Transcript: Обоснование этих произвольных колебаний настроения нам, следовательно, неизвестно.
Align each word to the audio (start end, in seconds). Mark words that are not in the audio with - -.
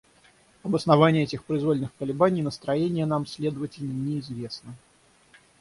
Обоснование 0.63 1.21
этих 1.25 1.43
произвольных 1.43 1.91
колебаний 1.99 2.41
настроения 2.41 3.05
нам, 3.05 3.27
следовательно, 3.27 3.91
неизвестно. 3.93 4.73